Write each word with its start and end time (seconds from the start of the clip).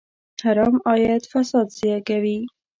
حرام 0.43 0.75
عاید 0.87 1.23
فساد 1.31 1.67
زېږوي. 1.77 2.39